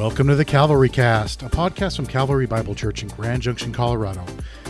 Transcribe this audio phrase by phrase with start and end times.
[0.00, 4.24] Welcome to the Calvary Cast, a podcast from Calvary Bible Church in Grand Junction, Colorado.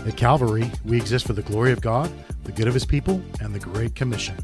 [0.07, 2.11] At Calvary, we exist for the glory of God,
[2.45, 4.37] the good of His people, and the Great Commission.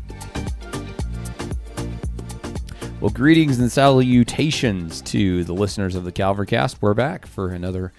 [3.06, 6.82] Well, greetings and salutations to the listeners of the Calvary Cast.
[6.82, 7.92] We're back for another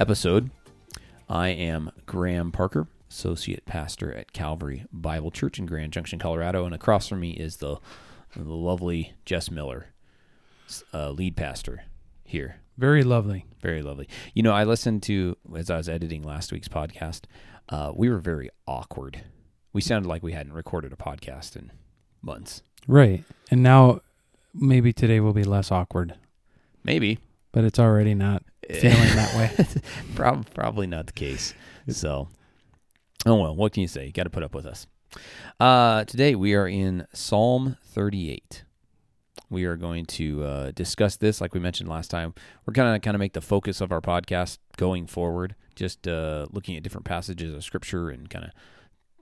[0.00, 0.48] episode.
[1.28, 6.74] I am Graham Parker, Associate Pastor at Calvary Bible Church in Grand Junction, Colorado, and
[6.74, 7.76] across from me is the,
[8.34, 9.88] the lovely Jess Miller,
[10.94, 11.84] uh, lead pastor
[12.24, 12.62] here.
[12.78, 13.44] Very lovely.
[13.60, 14.08] Very lovely.
[14.32, 17.24] You know, I listened to as I was editing last week's podcast.
[17.68, 19.24] Uh, we were very awkward.
[19.74, 21.70] We sounded like we hadn't recorded a podcast in
[22.22, 22.62] months.
[22.88, 23.24] Right.
[23.50, 24.00] And now
[24.54, 26.14] maybe today will be less awkward,
[26.82, 27.18] Maybe.
[27.52, 29.66] but it's already not feeling that way.
[30.14, 31.54] Prob- probably not the case.
[31.88, 32.28] So,
[33.26, 34.06] oh well, what can you say?
[34.06, 34.86] You got to put up with us.
[35.60, 38.64] Uh, today we are in Psalm 38.
[39.50, 42.34] We are going to uh, discuss this, like we mentioned last time.
[42.66, 46.76] We're gonna kind of make the focus of our podcast going forward, just uh, looking
[46.76, 48.50] at different passages of Scripture and kind of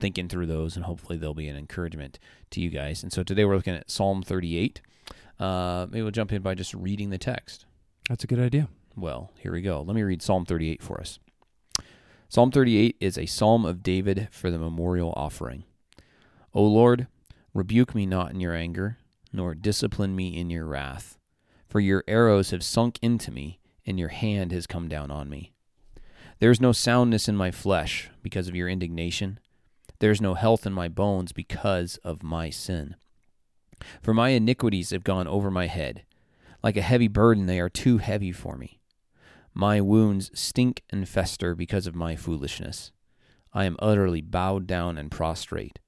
[0.00, 2.18] thinking through those, and hopefully they'll be an encouragement
[2.50, 3.02] to you guys.
[3.02, 4.80] And so today we're looking at Psalm 38.
[5.42, 7.66] Uh, maybe we'll jump in by just reading the text.
[8.08, 8.68] That's a good idea.
[8.96, 9.82] Well, here we go.
[9.82, 11.18] Let me read Psalm 38 for us.
[12.28, 15.64] Psalm 38 is a psalm of David for the memorial offering.
[16.54, 17.08] O Lord,
[17.54, 18.98] rebuke me not in your anger,
[19.32, 21.18] nor discipline me in your wrath.
[21.68, 25.50] For your arrows have sunk into me, and your hand has come down on me.
[26.38, 29.40] There is no soundness in my flesh because of your indignation.
[29.98, 32.94] There is no health in my bones because of my sin.
[34.02, 36.04] For my iniquities have gone over my head.
[36.62, 38.80] Like a heavy burden, they are too heavy for me.
[39.54, 42.92] My wounds stink and fester because of my foolishness.
[43.52, 45.78] I am utterly bowed down and prostrate.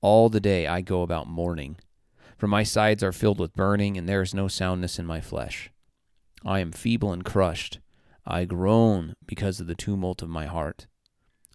[0.00, 1.76] All the day I go about mourning,
[2.38, 5.70] for my sides are filled with burning, and there is no soundness in my flesh.
[6.44, 7.78] I am feeble and crushed.
[8.26, 10.86] I groan because of the tumult of my heart.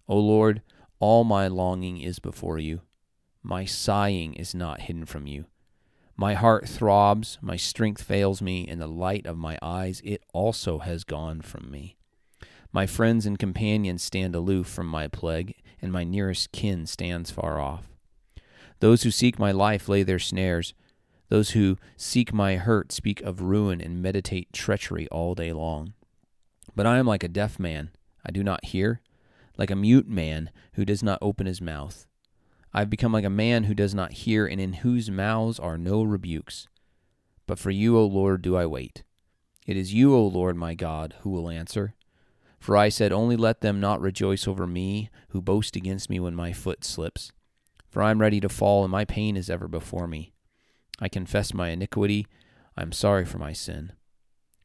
[0.06, 0.62] O Lord,
[1.00, 2.82] all my longing is before you.
[3.42, 5.46] My sighing is not hidden from you.
[6.20, 10.78] My heart throbs, my strength fails me, and the light of my eyes, it also
[10.78, 11.96] has gone from me.
[12.72, 17.60] My friends and companions stand aloof from my plague, and my nearest kin stands far
[17.60, 17.84] off.
[18.80, 20.74] Those who seek my life lay their snares.
[21.28, 25.92] Those who seek my hurt speak of ruin and meditate treachery all day long.
[26.74, 27.90] But I am like a deaf man,
[28.26, 29.00] I do not hear,
[29.56, 32.08] like a mute man who does not open his mouth.
[32.72, 35.78] I have become like a man who does not hear, and in whose mouths are
[35.78, 36.68] no rebukes.
[37.46, 39.02] But for you, O Lord, do I wait.
[39.66, 41.94] It is you, O Lord my God, who will answer.
[42.60, 46.34] For I said, Only let them not rejoice over me, who boast against me when
[46.34, 47.32] my foot slips.
[47.88, 50.32] For I am ready to fall, and my pain is ever before me.
[51.00, 52.26] I confess my iniquity.
[52.76, 53.92] I am sorry for my sin.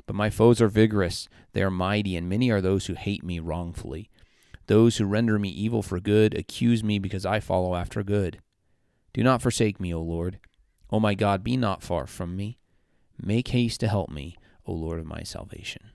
[0.05, 3.39] But my foes are vigorous, they are mighty, and many are those who hate me
[3.39, 4.09] wrongfully.
[4.67, 8.39] Those who render me evil for good accuse me because I follow after good.
[9.13, 10.39] Do not forsake me, O Lord.
[10.89, 12.57] O my God, be not far from me.
[13.21, 15.91] Make haste to help me, O Lord of my salvation.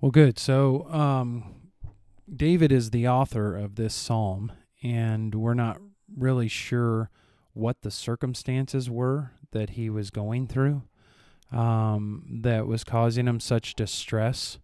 [0.00, 0.38] Well, good.
[0.38, 1.56] So, um,
[2.34, 4.52] David is the author of this psalm,
[4.82, 5.80] and we're not
[6.16, 7.10] really sure
[7.52, 10.82] what the circumstances were that he was going through
[11.52, 14.58] um, that was causing him such distress.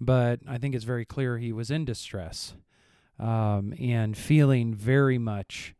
[0.00, 2.54] But I think it's very clear he was in distress
[3.18, 5.74] um, and feeling very much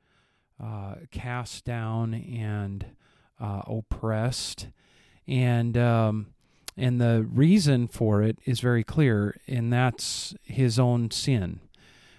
[0.63, 2.87] uh, cast down and
[3.41, 4.69] uh, oppressed.
[5.27, 6.29] And um,
[6.77, 11.61] and the reason for it is very clear, and that's his own sin.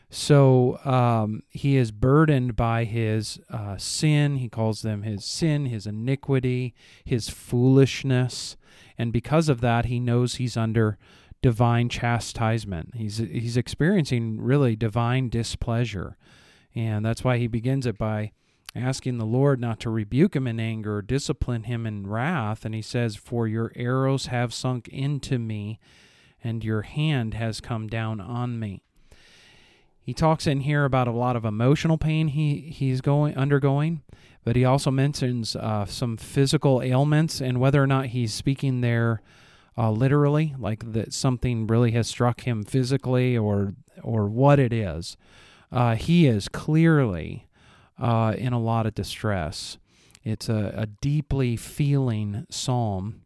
[0.09, 4.37] So um, he is burdened by his uh, sin.
[4.37, 6.73] He calls them his sin, his iniquity,
[7.03, 8.55] his foolishness,
[8.97, 10.97] and because of that, he knows he's under
[11.45, 12.95] divine chastisement.
[12.95, 16.17] He's he's experiencing really divine displeasure,
[16.73, 18.31] and that's why he begins it by
[18.75, 22.65] asking the Lord not to rebuke him in anger or discipline him in wrath.
[22.65, 25.77] And he says, For your arrows have sunk into me,
[26.43, 28.81] and your hand has come down on me.
[30.01, 34.01] He talks in here about a lot of emotional pain he, he's going undergoing,
[34.43, 39.21] but he also mentions uh, some physical ailments and whether or not he's speaking there
[39.77, 43.73] uh, literally, like that something really has struck him physically or
[44.03, 45.17] or what it is.
[45.71, 47.47] Uh, he is clearly
[47.99, 49.77] uh, in a lot of distress.
[50.23, 53.21] It's a, a deeply feeling psalm.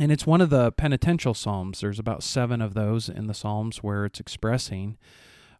[0.00, 1.80] and it's one of the penitential psalms.
[1.80, 4.98] There's about seven of those in the psalms where it's expressing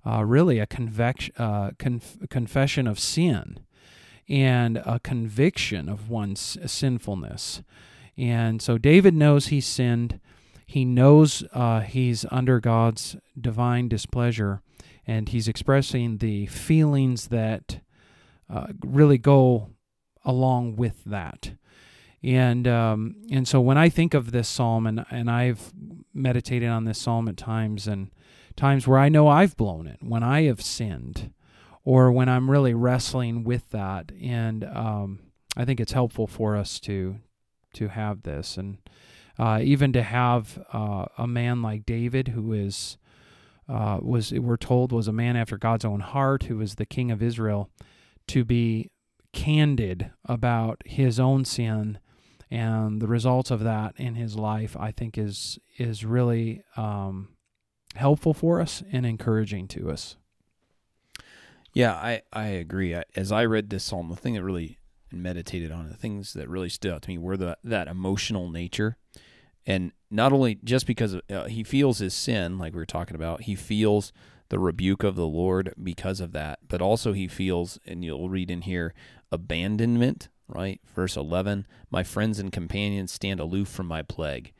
[0.06, 3.60] uh, really a convex- uh, conf- confession of sin
[4.28, 7.62] and a conviction of one's sinfulness.
[8.16, 10.20] And so David knows he sinned.
[10.66, 14.62] He knows uh, he's under God's divine displeasure,
[15.06, 17.80] and he's expressing the feelings that
[18.48, 19.70] uh, really go
[20.24, 21.52] along with that.
[22.22, 25.72] And um, and so when I think of this psalm, and and I've
[26.14, 28.10] meditated on this psalm at times, and
[28.54, 31.32] times where I know I've blown it, when I have sinned,
[31.84, 35.18] or when I'm really wrestling with that, and um,
[35.56, 37.16] I think it's helpful for us to
[37.74, 38.78] to have this, and
[39.38, 42.98] uh, even to have uh, a man like David, who is
[43.68, 47.10] uh, was we're told was a man after God's own heart, who was the king
[47.10, 47.70] of Israel,
[48.28, 48.90] to be
[49.32, 51.98] candid about his own sin
[52.52, 57.30] and the results of that in his life, I think is is really um,
[57.94, 60.16] helpful for us and encouraging to us.
[61.72, 62.94] Yeah, I I agree.
[63.16, 64.78] As I read this psalm, the thing that really
[65.12, 68.96] meditated on the things that really stood out to me were the that emotional nature,
[69.66, 73.42] and not only just because uh, he feels his sin, like we were talking about,
[73.42, 74.12] he feels
[74.48, 78.50] the rebuke of the Lord because of that, but also he feels, and you'll read
[78.50, 78.92] in here,
[79.30, 80.80] abandonment right?
[80.94, 84.52] Verse 11 My friends and companions stand aloof from my plague.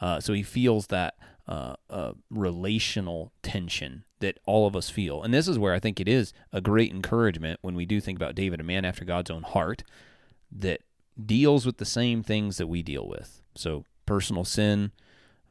[0.00, 1.14] Uh, so he feels that
[1.48, 5.22] uh, uh, relational tension that all of us feel.
[5.22, 8.18] And this is where I think it is a great encouragement when we do think
[8.18, 9.82] about David, a man after God's own heart,
[10.52, 10.82] that
[11.24, 13.42] deals with the same things that we deal with.
[13.54, 14.92] So personal sin,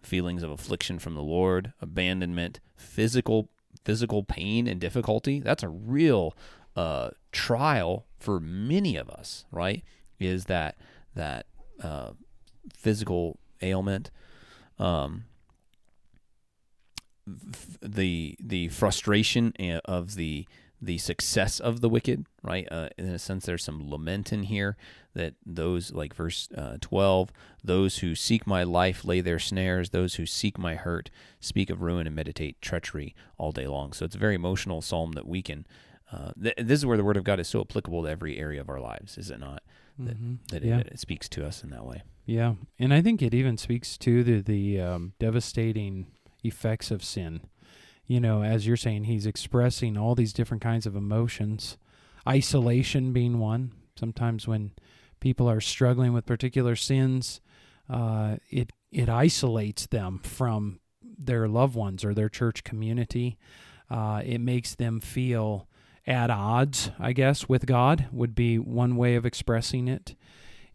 [0.01, 3.49] feelings of affliction from the Lord, abandonment, physical
[3.83, 5.39] physical pain and difficulty.
[5.39, 6.35] That's a real
[6.75, 9.83] uh, trial for many of us, right?
[10.19, 10.77] Is that
[11.15, 11.45] that
[11.81, 12.11] uh,
[12.75, 14.11] physical ailment,
[14.77, 15.23] um,
[17.81, 19.53] the the frustration
[19.85, 20.47] of the
[20.79, 22.67] the success of the wicked, right?
[22.71, 24.77] Uh, in a sense, there's some lament in here
[25.15, 27.31] that those, like verse uh, 12,
[27.63, 31.09] those who seek my life lay their snares, those who seek my hurt
[31.39, 33.91] speak of ruin and meditate treachery all day long.
[33.91, 35.65] So it's a very emotional psalm that we can
[36.11, 38.61] uh, th- this is where the Word of God is so applicable to every area
[38.61, 39.63] of our lives, is it not?
[39.99, 40.35] That, mm-hmm.
[40.51, 40.77] that, yeah.
[40.77, 42.03] it, it, speaks to us in that way.
[42.25, 46.07] Yeah, and I think it even speaks to the the um, devastating
[46.43, 47.41] effects of sin.
[48.05, 51.77] You know, as you're saying, he's expressing all these different kinds of emotions,
[52.27, 53.73] isolation being one.
[53.97, 54.71] Sometimes when
[55.19, 57.41] people are struggling with particular sins,
[57.89, 63.37] uh, it it isolates them from their loved ones or their church community.
[63.89, 65.67] Uh, it makes them feel
[66.05, 70.15] at odds, I guess, with God would be one way of expressing it.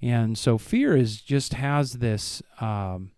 [0.03, 3.13] And so fear is just has this um,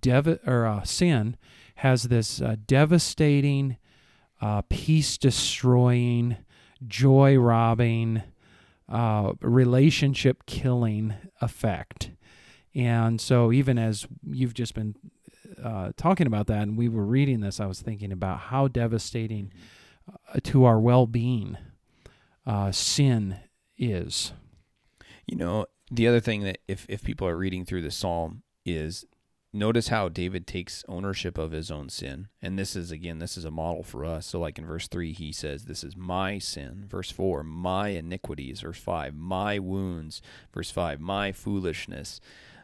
[0.00, 1.36] dev- or uh, sin
[1.76, 3.76] has this uh, devastating,
[4.40, 6.36] uh, peace destroying,
[6.86, 8.22] joy robbing,
[8.88, 12.10] uh, relationship killing effect.
[12.74, 14.94] And so even as you've just been
[15.62, 19.52] uh, talking about that, and we were reading this, I was thinking about how devastating
[20.08, 21.56] uh, to our well being
[22.70, 23.38] sin
[23.76, 24.32] is.
[25.26, 29.04] You know, the other thing that if, if people are reading through the psalm is
[29.52, 32.28] notice how David takes ownership of his own sin.
[32.40, 34.26] And this is, again, this is a model for us.
[34.26, 36.84] So, like in verse 3, he says, This is my sin.
[36.88, 38.60] Verse 4, my iniquities.
[38.60, 40.22] Verse 5, my wounds.
[40.52, 42.20] Verse 5, my foolishness.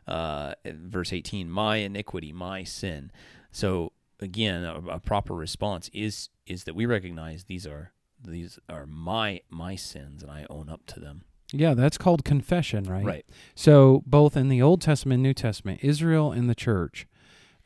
[0.06, 3.12] Uh, verse 18, my iniquity, my sin.
[3.50, 7.92] So, again, a, a proper response is is that we recognize these are
[8.24, 11.24] these are my my sins and I own up to them.
[11.52, 13.04] Yeah, that's called confession, right?
[13.04, 13.26] Right.
[13.54, 17.06] So both in the Old Testament, and New Testament, Israel and the church,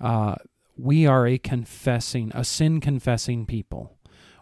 [0.01, 0.37] uh,
[0.77, 3.97] we are a confessing, a sin confessing people.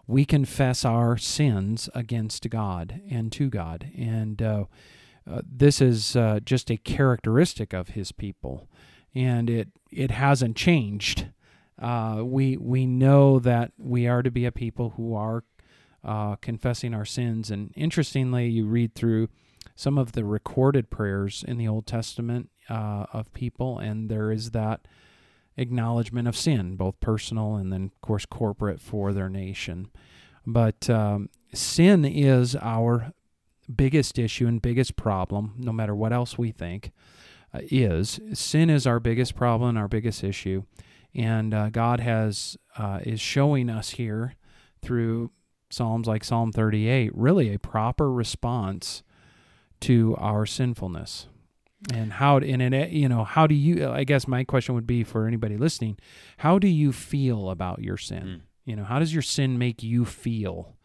[0.07, 4.65] We confess our sins against God and to God, and uh,
[5.31, 8.69] uh, this is uh, just a characteristic of His people,
[9.15, 11.29] and it it hasn't changed.
[11.79, 15.45] Uh, we we know that we are to be a people who are
[16.05, 17.51] uh, confessing our sins.
[17.51, 19.29] And interestingly, you read through
[19.77, 24.51] some of the recorded prayers in the Old Testament uh, of people, and there is
[24.51, 24.87] that
[25.57, 29.91] acknowledgement of sin, both personal and then, of course, corporate for their nation.
[30.47, 33.13] But um, sin is our
[33.75, 36.93] biggest issue and biggest problem, no matter what else we think.
[37.53, 40.63] Uh, is sin is our biggest problem, our biggest issue,
[41.15, 44.37] and uh, God has uh, is showing us here
[44.83, 45.33] through
[45.71, 49.03] Psalms like Psalm 38 really a proper response
[49.81, 51.27] to our sinfulness.
[51.93, 53.89] And how and it, you know how do you?
[53.89, 55.97] I guess my question would be for anybody listening:
[56.39, 58.23] How do you feel about your sin?
[58.23, 58.41] Mm.
[58.67, 60.77] You know, how does your sin make you feel?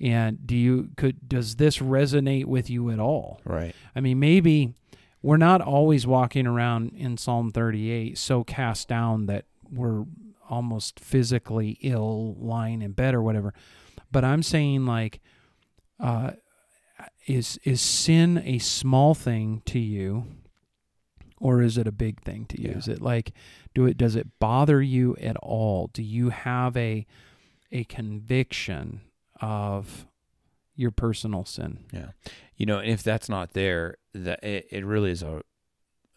[0.00, 3.40] And do you could does this resonate with you at all?
[3.44, 3.74] Right.
[3.96, 4.74] I mean, maybe
[5.22, 10.04] we're not always walking around in Psalm 38 so cast down that we're
[10.48, 13.54] almost physically ill, lying in bed or whatever.
[14.10, 15.20] But I'm saying like,
[16.00, 16.32] uh,
[17.26, 20.24] is is sin a small thing to you,
[21.38, 22.70] or is it a big thing to you?
[22.70, 22.78] Yeah.
[22.78, 23.32] Is it like,
[23.74, 25.90] do it does it bother you at all?
[25.92, 27.06] Do you have a
[27.70, 29.02] a conviction
[29.40, 30.06] of
[30.74, 31.84] your personal sin?
[31.92, 32.10] Yeah,
[32.56, 35.42] you know, if that's not there, that it, it really is a,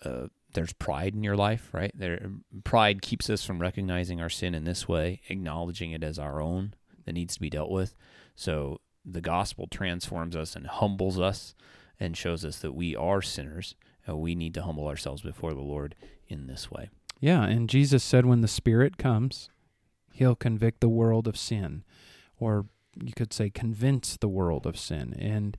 [0.03, 1.91] uh, there's pride in your life, right?
[1.93, 2.31] There,
[2.63, 6.73] pride keeps us from recognizing our sin in this way, acknowledging it as our own
[7.05, 7.95] that needs to be dealt with.
[8.35, 11.55] So the gospel transforms us and humbles us
[11.99, 15.61] and shows us that we are sinners and we need to humble ourselves before the
[15.61, 15.95] Lord
[16.27, 16.89] in this way.
[17.19, 19.49] Yeah, and Jesus said when the Spirit comes,
[20.11, 21.83] he'll convict the world of sin,
[22.39, 22.65] or
[22.99, 25.13] you could say convince the world of sin.
[25.19, 25.57] And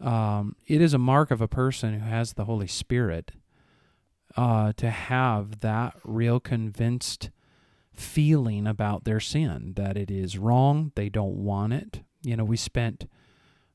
[0.00, 3.32] um, it is a mark of a person who has the Holy Spirit
[4.36, 7.30] uh, to have that real convinced
[7.92, 12.00] feeling about their sin, that it is wrong, they don't want it.
[12.22, 13.06] You know, we spent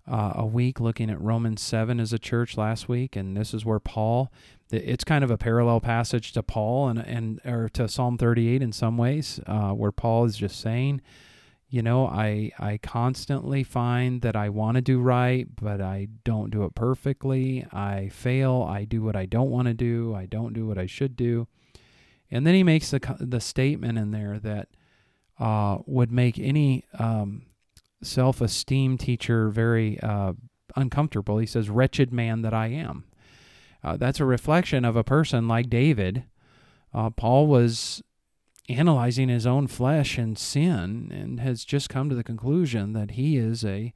[0.10, 3.66] uh, a week looking at Romans 7 as a church last week, and this is
[3.66, 4.32] where Paul,
[4.72, 8.72] it's kind of a parallel passage to Paul and, and or to Psalm 38 in
[8.72, 11.02] some ways, uh, where Paul is just saying,
[11.70, 16.50] you know, I, I constantly find that I want to do right, but I don't
[16.50, 17.66] do it perfectly.
[17.74, 18.66] I fail.
[18.68, 20.16] I do what I don't want to do.
[20.16, 21.48] I don't do what I should do.
[22.30, 24.70] And then he makes the, the statement in there that
[25.40, 27.44] uh, would make any um,
[28.02, 30.34] self esteem teacher very uh,
[30.76, 31.38] uncomfortable.
[31.38, 33.06] He says, Wretched man that I am.
[33.84, 36.24] Uh, that's a reflection of a person like David.
[36.94, 38.02] Uh, Paul was
[38.70, 43.38] analyzing his own flesh and sin and has just come to the conclusion that he
[43.38, 43.94] is a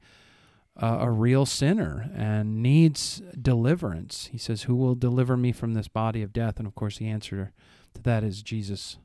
[0.74, 4.30] a real sinner and needs deliverance.
[4.32, 7.08] He says, "Who will deliver me from this body of death?" And of course, the
[7.08, 7.52] answer
[7.94, 8.98] to that is Jesus.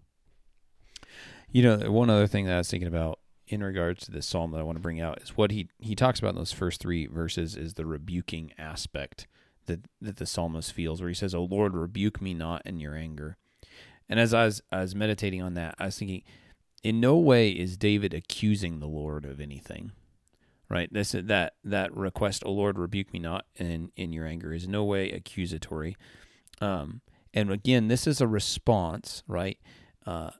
[1.52, 4.52] You know, one other thing that I was thinking about in regards to this psalm
[4.52, 6.82] that I want to bring out is what he he talks about in those first
[6.82, 9.28] three verses is the rebuking aspect
[9.68, 12.96] that that the psalmist feels, where he says, "O Lord, rebuke me not in your
[12.96, 13.38] anger."
[14.10, 16.24] And as I was I was meditating on that, I was thinking,
[16.84, 19.92] in no way is David accusing the Lord of anything,
[20.70, 20.92] right?
[20.92, 24.84] This that that request, "O Lord, rebuke me not in in your anger," is no
[24.84, 25.96] way accusatory.
[26.60, 27.02] Um,
[27.38, 29.60] and again, this is a response, right?
[30.08, 30.32] Uh,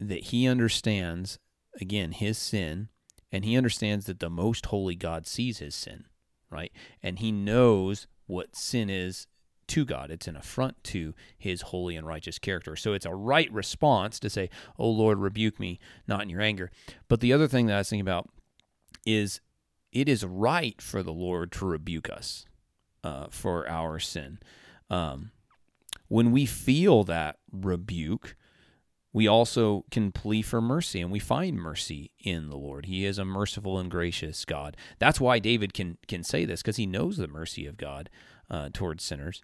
[0.00, 1.38] that he understands
[1.80, 2.88] again his sin
[3.30, 6.06] and he understands that the most holy God sees his sin,
[6.50, 6.72] right?
[7.00, 9.28] And he knows what sin is
[9.68, 10.10] to God.
[10.10, 12.74] It's an affront to his holy and righteous character.
[12.74, 14.50] So it's a right response to say,
[14.80, 16.72] "Oh Lord, rebuke me, not in your anger."
[17.06, 18.28] But the other thing that I was thinking about
[19.06, 19.40] is
[19.92, 22.46] it is right for the Lord to rebuke us
[23.04, 24.40] uh, for our sin.
[24.88, 25.30] Um,
[26.10, 28.34] when we feel that rebuke,
[29.12, 32.86] we also can plea for mercy and we find mercy in the Lord.
[32.86, 34.76] He is a merciful and gracious God.
[34.98, 38.10] That's why David can can say this because he knows the mercy of God
[38.50, 39.40] uh, towards sinners.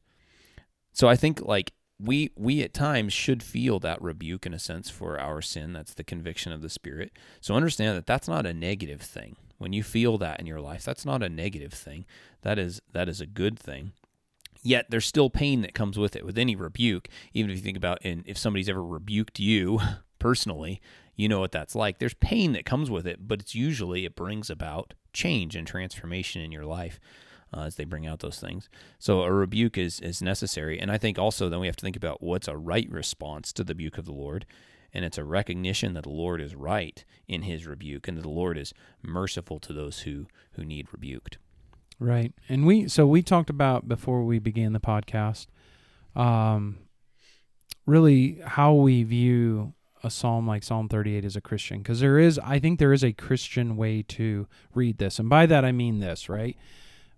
[0.93, 4.91] So I think like we we at times should feel that rebuke in a sense
[4.91, 5.73] for our sin.
[5.73, 7.13] That's the conviction of the Spirit.
[7.41, 9.37] So understand that that's not a negative thing.
[9.59, 12.07] When you feel that in your life, that's not a negative thing.
[12.43, 13.93] That is that is a good thing
[14.63, 17.77] yet there's still pain that comes with it with any rebuke even if you think
[17.77, 19.81] about and if somebody's ever rebuked you
[20.19, 20.81] personally
[21.19, 21.99] you know what that's like.
[21.99, 26.43] There's pain that comes with it but it's usually it brings about change and transformation
[26.43, 27.01] in your life
[27.55, 28.69] uh, as they bring out those things.
[28.99, 31.97] So a rebuke is is necessary and i think also then we have to think
[31.97, 34.47] about what's a right response to the rebuke of the lord
[34.93, 38.29] and it's a recognition that the lord is right in his rebuke and that the
[38.29, 41.39] lord is merciful to those who who need rebuked
[41.99, 42.33] Right.
[42.49, 45.47] And we so we talked about before we began the podcast
[46.15, 46.79] um
[47.87, 52.39] really how we view a psalm like Psalm 38 as a Christian because there is
[52.41, 55.19] I think there is a Christian way to read this.
[55.19, 56.57] And by that I mean this, right?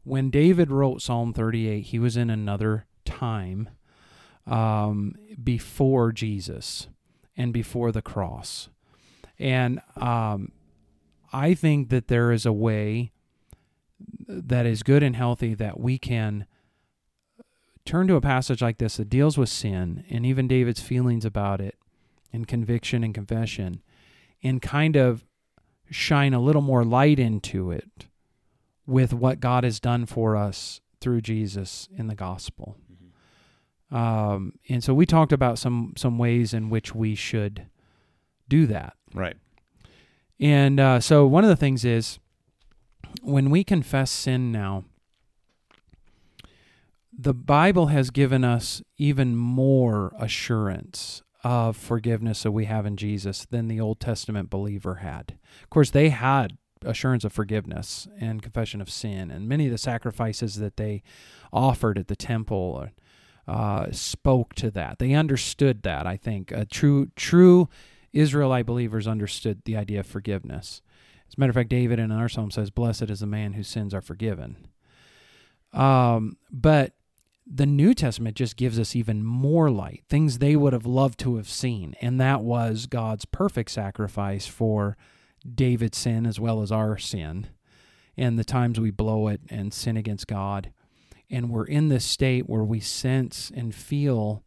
[0.05, 3.71] When David wrote Psalm 38, he was in another time
[4.47, 6.89] um before Jesus
[7.37, 8.69] and before the cross.
[9.41, 10.53] And um
[11.33, 13.11] I think that there is a way
[14.29, 16.47] that is good and healthy that we can
[17.85, 21.61] turn to a passage like this that deals with sin and even David's feelings about
[21.61, 21.77] it
[22.33, 23.83] and conviction and confession
[24.43, 25.25] and kind of
[25.91, 28.07] shine a little more light into it
[28.87, 32.77] with what God has done for us through Jesus in the gospel.
[33.91, 37.67] Um, and so we talked about some some ways in which we should
[38.49, 38.95] do that.
[39.15, 39.37] Right.
[40.39, 42.19] And uh, so one of the things is
[43.23, 44.85] when we confess sin now,
[47.17, 53.47] the Bible has given us even more assurance of forgiveness that we have in Jesus
[53.47, 55.37] than the Old Testament believer had.
[55.63, 59.79] Of course, they had assurance of forgiveness and confession of sin, and many of the
[59.79, 61.03] sacrifices that they
[61.53, 62.89] offered at the temple
[63.49, 64.99] uh, spoke to that.
[64.99, 66.07] They understood that.
[66.07, 67.69] I think a true true
[68.13, 70.83] Israelite believers understood the idea of forgiveness.
[71.29, 73.69] As a matter of fact, David in our psalm says, "Blessed is the man whose
[73.69, 74.57] sins are forgiven."
[75.73, 76.95] Um, but
[77.47, 81.37] the New Testament just gives us even more light, things they would have loved to
[81.37, 84.97] have seen, and that was God's perfect sacrifice for
[85.55, 87.47] David's sin as well as our sin,
[88.17, 90.73] and the times we blow it and sin against God.
[91.31, 94.43] And we're in this state where we sense and feel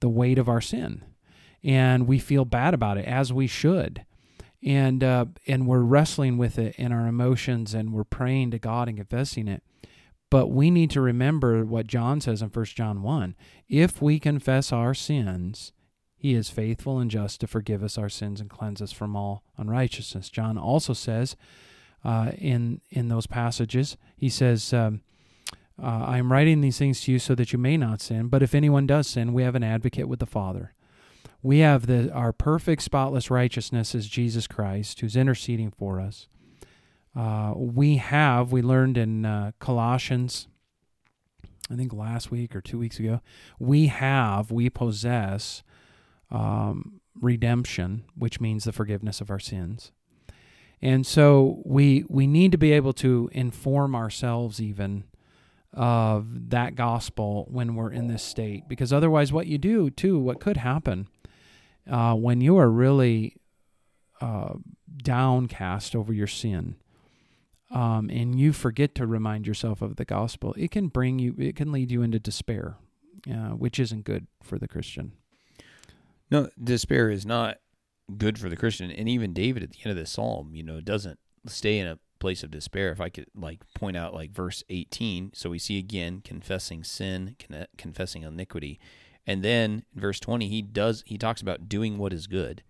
[0.00, 1.02] the weight of our sin,
[1.64, 4.04] and we feel bad about it as we should.
[4.64, 8.88] And uh, and we're wrestling with it in our emotions, and we're praying to God
[8.88, 9.62] and confessing it.
[10.30, 13.36] But we need to remember what John says in 1 John 1.
[13.68, 15.72] If we confess our sins,
[16.16, 19.44] he is faithful and just to forgive us our sins and cleanse us from all
[19.56, 20.28] unrighteousness.
[20.28, 21.36] John also says
[22.04, 25.00] uh, in, in those passages, he says, um,
[25.80, 28.42] uh, I am writing these things to you so that you may not sin, but
[28.42, 30.74] if anyone does sin, we have an advocate with the Father.
[31.42, 36.28] We have the, our perfect, spotless righteousness is Jesus Christ, who's interceding for us.
[37.14, 40.48] Uh, we have, we learned in uh, Colossians,
[41.70, 43.20] I think last week or two weeks ago,
[43.58, 45.62] we have, we possess
[46.30, 49.92] um, redemption, which means the forgiveness of our sins.
[50.80, 55.04] And so we we need to be able to inform ourselves even
[55.72, 60.40] of that gospel when we're in this state, because otherwise, what you do too, what
[60.40, 61.08] could happen
[61.88, 63.36] uh, when you are really
[64.20, 64.54] uh,
[64.96, 66.76] downcast over your sin,
[67.70, 71.56] um, and you forget to remind yourself of the gospel, it can bring you, it
[71.56, 72.76] can lead you into despair,
[73.30, 75.12] uh, which isn't good for the Christian.
[76.30, 77.58] No, despair is not
[78.16, 78.90] good for the Christian.
[78.90, 81.98] And even David at the end of the psalm, you know, doesn't stay in a
[82.18, 82.90] place of despair.
[82.90, 87.36] If I could like point out like verse 18, so we see again confessing sin,
[87.76, 88.78] confessing iniquity.
[89.28, 92.62] And then in verse 20, he does he talks about doing what is good.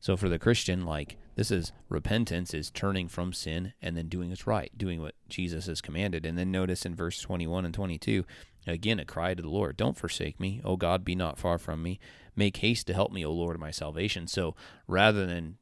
[0.00, 4.30] So for the Christian, like this is repentance is turning from sin and then doing
[4.30, 6.24] what's right, doing what Jesus has commanded.
[6.24, 8.24] And then notice in verse 21 and 22,
[8.66, 11.82] again a cry to the Lord, don't forsake me, O God, be not far from
[11.82, 12.00] me.
[12.34, 14.26] Make haste to help me, O Lord of my salvation.
[14.26, 14.54] So
[14.86, 15.58] rather than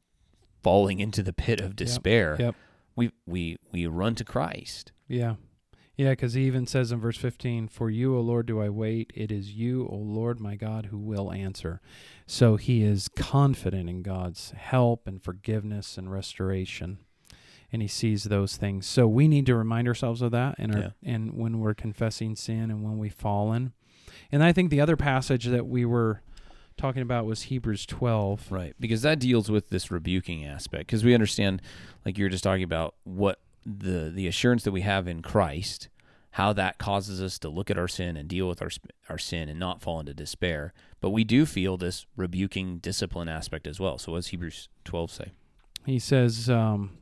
[0.63, 2.39] falling into the pit of despair, Yep.
[2.39, 2.55] yep.
[2.95, 4.93] we we we run to Christ.
[5.09, 5.35] Yeah.
[5.99, 9.11] Yeah, because he even says in verse 15, For you, O Lord, do I wait.
[9.13, 11.81] It is you, O Lord my God, who will answer.
[12.25, 16.99] So he is confident in God's help and forgiveness and restoration.
[17.69, 18.85] And he sees those things.
[18.87, 20.89] So we need to remind ourselves of that and, our, Yeah.
[21.03, 23.73] and when we're confessing sin and when we've fallen.
[24.31, 26.21] And I think the other passage that we were
[26.77, 28.49] talking about was Hebrews 12.
[28.49, 30.87] Right, because that deals with this rebuking aspect.
[30.87, 31.61] Because we understand,
[32.05, 35.89] like you were just talking about, what the the assurance that we have in Christ,
[36.31, 38.69] how that causes us to look at our sin and deal with our
[39.09, 40.73] our sin and not fall into despair.
[41.01, 43.97] But we do feel this rebuking discipline aspect as well.
[43.97, 45.31] So, what does Hebrews twelve say?
[45.85, 46.97] He says, um,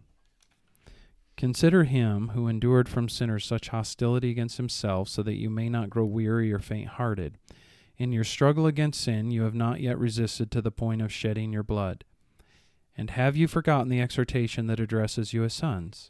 [1.35, 5.89] Consider him who endured from sinners such hostility against himself, so that you may not
[5.89, 7.37] grow weary or faint hearted.
[7.97, 11.53] In your struggle against sin, you have not yet resisted to the point of shedding
[11.53, 12.03] your blood.
[12.95, 16.09] And have you forgotten the exhortation that addresses you as sons?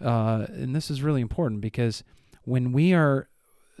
[0.00, 2.04] uh, and this is really important because
[2.44, 3.28] when we are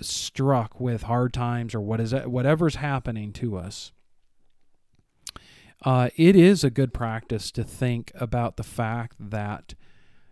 [0.00, 3.92] struck with hard times or what is whatever's happening to us,
[5.84, 9.74] uh, it is a good practice to think about the fact that,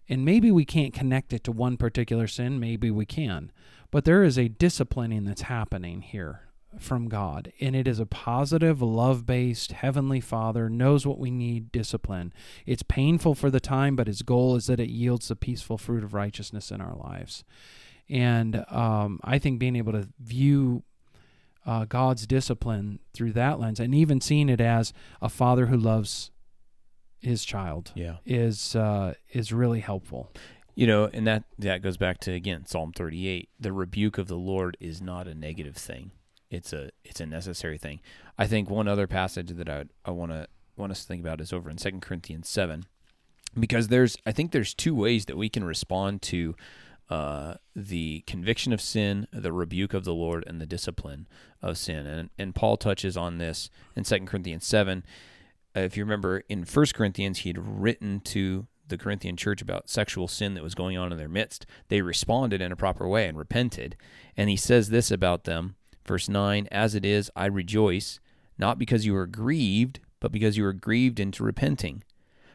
[0.09, 3.53] and maybe we can't connect it to one particular sin, maybe we can,
[3.91, 8.81] but there is a disciplining that's happening here from God, and it is a positive,
[8.83, 12.33] love based, heavenly Father, knows what we need discipline.
[12.67, 16.03] It's painful for the time, but his goal is that it yields the peaceful fruit
[16.05, 17.45] of righteousness in our lives.
[18.09, 20.83] And um, I think being able to view
[21.67, 26.31] uh, God's discipline through that lens, and even seeing it as a father who loves
[27.21, 28.17] his child, Yeah.
[28.27, 30.31] is uh, is really helpful.
[30.75, 33.49] You know, and that that goes back to again Psalm 38.
[33.59, 36.11] The rebuke of the Lord is not a negative thing.
[36.51, 38.01] It's a it's a necessary thing.
[38.39, 41.41] I think one other passage that I I want to want us to think about
[41.41, 42.85] is over in 2 Corinthians 7
[43.59, 46.55] because there's I think there's two ways that we can respond to
[47.11, 51.27] uh, the conviction of sin, the rebuke of the Lord, and the discipline
[51.63, 52.07] of sin.
[52.07, 55.05] And and Paul touches on this in 2 Corinthians 7.
[55.77, 59.89] Uh, if you remember in 1 Corinthians, he had written to the Corinthian church about
[59.89, 61.67] sexual sin that was going on in their midst.
[61.89, 63.97] They responded in a proper way and repented.
[64.37, 68.21] And he says this about them, verse 9 As it is, I rejoice,
[68.59, 72.03] not because you are grieved, but because you are grieved into repenting.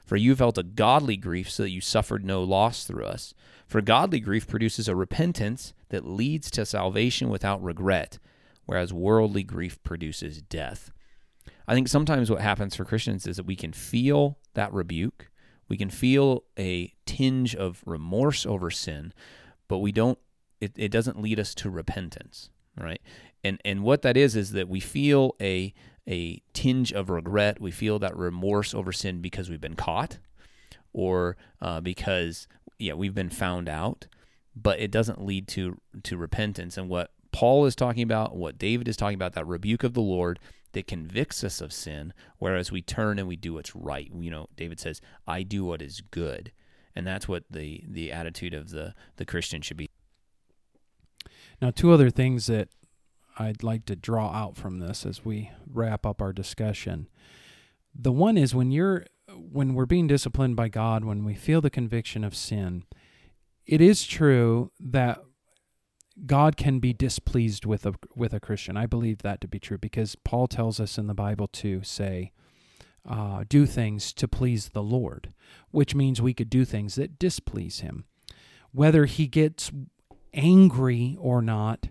[0.05, 3.35] For you felt a godly grief so that you suffered no loss through us.
[3.67, 8.17] For godly grief produces a repentance that leads to salvation without regret,
[8.65, 10.91] whereas worldly grief produces death.
[11.67, 15.29] I think sometimes what happens for Christians is that we can feel that rebuke,
[15.67, 19.13] we can feel a tinge of remorse over sin,
[19.67, 20.17] but we don't
[20.59, 23.01] it, it doesn't lead us to repentance, right?
[23.43, 25.73] And and what that is is that we feel a
[26.07, 30.17] a tinge of regret, we feel that remorse over sin because we've been caught
[30.91, 32.47] or uh, because
[32.79, 34.07] yeah, we've been found out,
[34.55, 38.87] but it doesn't lead to to repentance and what Paul is talking about, what David
[38.87, 40.39] is talking about, that rebuke of the Lord
[40.71, 44.11] that convicts us of sin, whereas we turn and we do what's right.
[44.13, 46.51] You know, David says, "I do what is good,"
[46.95, 49.89] and that's what the the attitude of the the Christian should be.
[51.61, 52.69] Now, two other things that
[53.39, 57.07] I'd like to draw out from this as we wrap up our discussion.
[57.95, 61.69] The one is when you're when we're being disciplined by God, when we feel the
[61.69, 62.83] conviction of sin,
[63.65, 65.19] it is true that
[66.25, 68.75] God can be displeased with a with a Christian.
[68.75, 72.33] I believe that to be true because Paul tells us in the Bible to say,
[73.07, 75.33] uh, do things to please the Lord,
[75.71, 78.03] which means we could do things that displease Him.
[78.71, 79.71] Whether He gets
[80.33, 81.87] angry or not,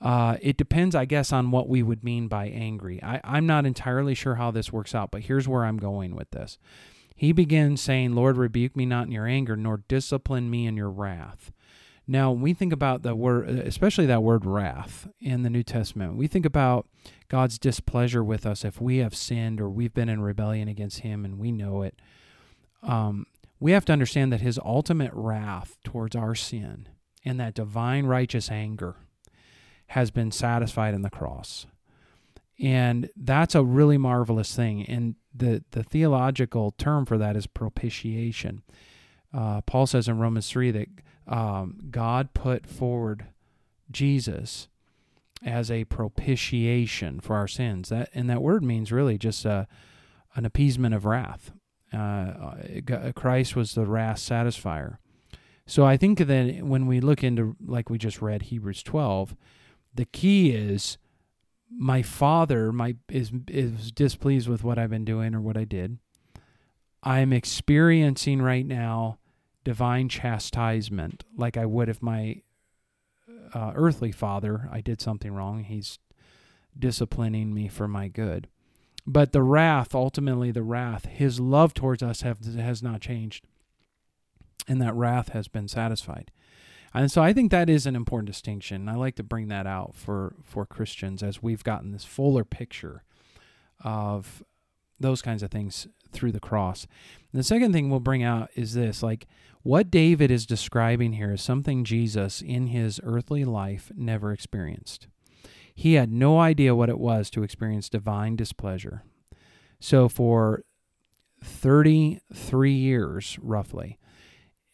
[0.00, 3.02] uh, it depends, I guess, on what we would mean by angry.
[3.02, 6.30] I, I'm not entirely sure how this works out, but here's where I'm going with
[6.30, 6.58] this.
[7.16, 10.90] He begins saying, Lord, rebuke me not in your anger, nor discipline me in your
[10.90, 11.50] wrath.
[12.06, 16.16] Now, when we think about the word, especially that word wrath in the New Testament,
[16.16, 16.86] we think about
[17.28, 21.24] God's displeasure with us if we have sinned or we've been in rebellion against Him
[21.24, 22.00] and we know it.
[22.84, 23.26] Um,
[23.58, 26.88] we have to understand that His ultimate wrath towards our sin
[27.24, 28.96] and that divine righteous anger
[29.88, 31.66] has been satisfied in the cross.
[32.60, 34.84] And that's a really marvelous thing.
[34.86, 38.62] And the, the theological term for that is propitiation.
[39.32, 40.88] Uh, Paul says in Romans 3 that
[41.26, 43.26] um, God put forward
[43.90, 44.68] Jesus
[45.44, 47.90] as a propitiation for our sins.
[47.90, 49.68] That and that word means really just a,
[50.34, 51.52] an appeasement of wrath.
[51.92, 52.54] Uh,
[53.14, 54.98] Christ was the wrath satisfier.
[55.66, 59.36] So I think that when we look into, like we just read Hebrews 12,
[59.94, 60.98] the key is
[61.70, 65.98] my father my is is displeased with what I've been doing or what I did.
[67.02, 69.18] I'm experiencing right now
[69.64, 72.42] divine chastisement like I would if my
[73.52, 75.98] uh, earthly father I did something wrong he's
[76.78, 78.48] disciplining me for my good.
[79.06, 83.44] But the wrath ultimately the wrath his love towards us have, has not changed.
[84.66, 86.30] And that wrath has been satisfied
[86.94, 88.88] and so I think that is an important distinction.
[88.88, 93.04] I like to bring that out for, for Christians as we've gotten this fuller picture
[93.84, 94.42] of
[94.98, 96.86] those kinds of things through the cross.
[97.32, 99.26] And the second thing we'll bring out is this like
[99.62, 105.08] what David is describing here is something Jesus in his earthly life never experienced.
[105.74, 109.02] He had no idea what it was to experience divine displeasure.
[109.78, 110.62] So for
[111.44, 113.97] 33 years, roughly,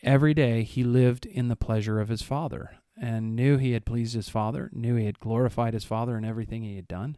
[0.04, 4.14] every day he lived in the pleasure of his father and knew he had pleased
[4.14, 7.16] his father, knew he had glorified his father in everything he had done.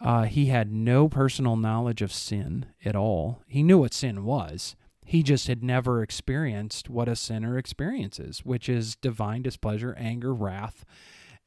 [0.00, 3.42] Uh, he had no personal knowledge of sin at all.
[3.46, 4.74] He knew what sin was.
[5.04, 10.84] He just had never experienced what a sinner experiences, which is divine displeasure, anger, wrath,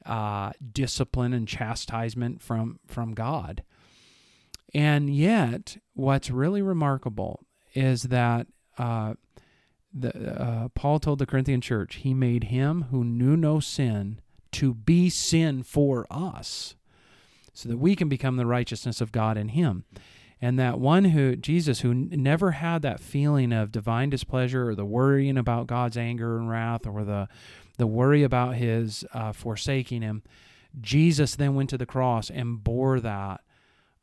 [0.06, 3.64] uh, discipline, and chastisement from from God.
[4.74, 7.42] And yet, what's really remarkable
[7.74, 9.16] is that uh,
[9.98, 14.20] the, uh, Paul told the Corinthian church, He made him who knew no sin
[14.52, 16.76] to be sin for us,
[17.54, 19.86] so that we can become the righteousness of God in Him.
[20.42, 24.86] And that one who, Jesus, who never had that feeling of divine displeasure or the
[24.86, 27.28] worrying about God's anger and wrath or the,
[27.78, 30.24] the worry about His uh, forsaking Him,
[30.80, 33.42] Jesus then went to the cross and bore that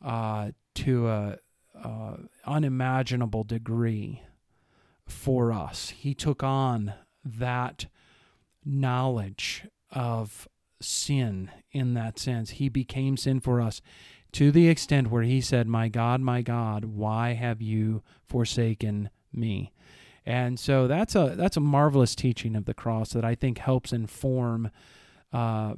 [0.02, 1.38] uh, to a,
[1.74, 2.14] a
[2.46, 4.22] unimaginable degree
[5.07, 5.91] for us.
[5.91, 7.87] He took on that
[8.65, 10.49] knowledge of
[10.81, 12.51] sin in that sense.
[12.51, 13.81] He became sin for us
[14.33, 19.73] to the extent where he said, My God, my God, why have you forsaken me?
[20.25, 23.93] And so that's a that's a marvelous teaching of the cross that I think helps
[23.93, 24.71] inform
[25.33, 25.75] uh,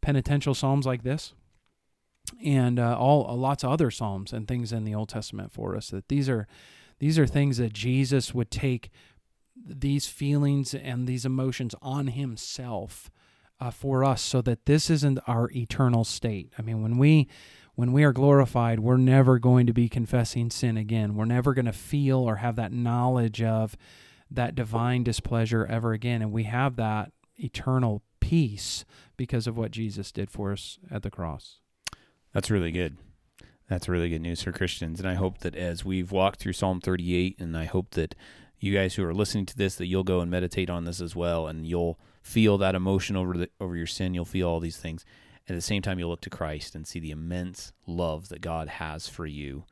[0.00, 1.34] penitential psalms like this,
[2.44, 5.76] and uh, all uh, lots of other psalms and things in the Old Testament for
[5.76, 5.90] us.
[5.90, 6.48] That these are
[6.98, 8.90] these are things that Jesus would take
[9.54, 13.10] these feelings and these emotions on himself
[13.58, 16.52] uh, for us, so that this isn't our eternal state.
[16.58, 17.28] I mean, when we
[17.74, 21.14] when we are glorified, we're never going to be confessing sin again.
[21.14, 23.76] We're never going to feel or have that knowledge of
[24.30, 26.22] that divine displeasure ever again.
[26.22, 31.10] And we have that eternal peace because of what Jesus did for us at the
[31.10, 31.60] cross.
[32.32, 32.96] That's really good.
[33.68, 35.00] That's really good news for Christians.
[35.00, 38.14] And I hope that as we've walked through Psalm 38, and I hope that
[38.60, 41.16] you guys who are listening to this, that you'll go and meditate on this as
[41.16, 44.14] well, and you'll feel that emotion over the, over your sin.
[44.14, 45.04] You'll feel all these things.
[45.48, 48.68] At the same time, you'll look to Christ and see the immense love that God
[48.68, 49.64] has for you.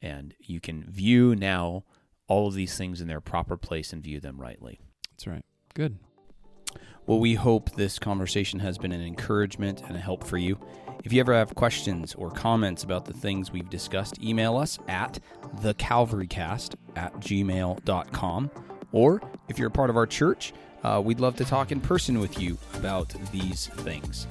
[0.00, 1.84] And you can view now
[2.26, 4.80] all of these things in their proper place and view them rightly.
[5.10, 5.44] That's right.
[5.74, 5.98] Good.
[7.06, 10.58] Well, we hope this conversation has been an encouragement and a help for you.
[11.02, 15.18] If you ever have questions or comments about the things we've discussed, email us at
[15.56, 18.50] thecalvarycast at gmail.com.
[18.92, 20.52] Or if you're a part of our church,
[20.84, 24.28] uh, we'd love to talk in person with you about these things.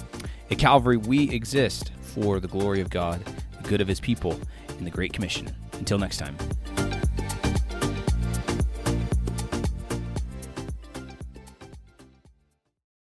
[0.50, 3.22] At Calvary, we exist for the glory of God,
[3.62, 4.40] the good of his people,
[4.78, 5.54] and the Great Commission.
[5.74, 6.38] Until next time.